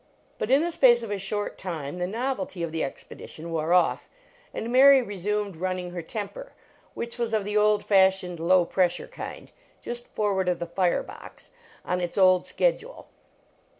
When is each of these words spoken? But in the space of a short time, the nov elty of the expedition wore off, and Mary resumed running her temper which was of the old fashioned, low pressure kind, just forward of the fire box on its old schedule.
But 0.39 0.49
in 0.49 0.63
the 0.63 0.71
space 0.71 1.03
of 1.03 1.11
a 1.11 1.19
short 1.19 1.59
time, 1.59 1.99
the 1.99 2.07
nov 2.07 2.37
elty 2.39 2.63
of 2.65 2.71
the 2.71 2.83
expedition 2.83 3.51
wore 3.51 3.71
off, 3.71 4.09
and 4.51 4.71
Mary 4.71 4.99
resumed 5.03 5.55
running 5.55 5.91
her 5.91 6.01
temper 6.01 6.53
which 6.95 7.19
was 7.19 7.35
of 7.35 7.45
the 7.45 7.55
old 7.55 7.85
fashioned, 7.85 8.39
low 8.39 8.65
pressure 8.65 9.07
kind, 9.07 9.51
just 9.79 10.07
forward 10.07 10.49
of 10.49 10.57
the 10.57 10.65
fire 10.65 11.03
box 11.03 11.51
on 11.85 12.01
its 12.01 12.17
old 12.17 12.47
schedule. 12.47 13.09